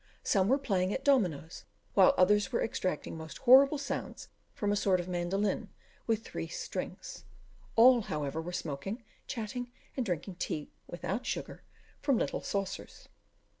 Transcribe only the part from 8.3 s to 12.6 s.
were smoking, chatting, and drinking tea, without sugar, from little